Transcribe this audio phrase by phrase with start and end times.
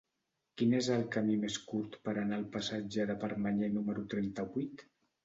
[0.59, 4.83] Quin és el camí més curt per anar al passatge de Permanyer número trenta-vuit?